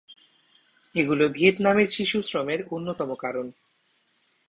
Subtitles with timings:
[0.95, 3.45] এগুলো ভিয়েতনামের শিশুশ্রমের অন্যতম কারণ।